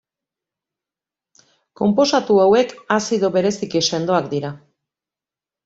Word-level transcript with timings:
Konposatu 1.83 2.39
hauek 2.45 2.75
azido 2.97 3.33
bereziki 3.39 3.85
sendoak 3.91 4.33
dira. 4.35 4.55